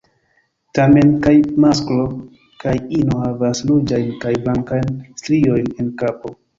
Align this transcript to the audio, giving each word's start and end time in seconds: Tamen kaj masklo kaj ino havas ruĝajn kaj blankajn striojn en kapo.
Tamen 0.79 1.11
kaj 1.25 1.33
masklo 1.65 2.07
kaj 2.65 2.75
ino 3.03 3.21
havas 3.27 3.65
ruĝajn 3.71 4.11
kaj 4.27 4.37
blankajn 4.45 4.93
striojn 5.25 5.75
en 5.81 5.99
kapo. 6.05 6.39